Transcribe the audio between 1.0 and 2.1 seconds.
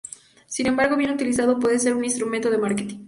utilizado, puede ser un